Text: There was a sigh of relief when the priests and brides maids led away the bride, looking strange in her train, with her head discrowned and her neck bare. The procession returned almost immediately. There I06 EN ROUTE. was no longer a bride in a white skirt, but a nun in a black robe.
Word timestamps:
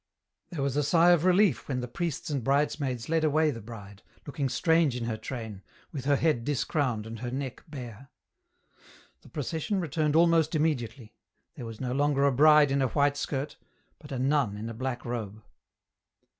There 0.49 0.63
was 0.63 0.75
a 0.75 0.81
sigh 0.81 1.11
of 1.11 1.25
relief 1.25 1.67
when 1.67 1.79
the 1.81 1.87
priests 1.87 2.31
and 2.31 2.43
brides 2.43 2.79
maids 2.79 3.07
led 3.07 3.23
away 3.23 3.51
the 3.51 3.61
bride, 3.61 4.01
looking 4.25 4.49
strange 4.49 4.95
in 4.95 5.03
her 5.05 5.15
train, 5.15 5.61
with 5.91 6.05
her 6.05 6.15
head 6.15 6.43
discrowned 6.43 7.05
and 7.05 7.19
her 7.19 7.29
neck 7.29 7.63
bare. 7.67 8.09
The 9.21 9.29
procession 9.29 9.79
returned 9.79 10.15
almost 10.15 10.55
immediately. 10.55 11.13
There 11.53 11.65
I06 11.65 11.65
EN 11.65 11.65
ROUTE. 11.65 11.67
was 11.67 11.81
no 11.81 11.91
longer 11.93 12.25
a 12.25 12.31
bride 12.31 12.71
in 12.71 12.81
a 12.81 12.87
white 12.87 13.15
skirt, 13.15 13.57
but 13.99 14.11
a 14.11 14.17
nun 14.17 14.57
in 14.57 14.69
a 14.69 14.73
black 14.73 15.05
robe. 15.05 15.43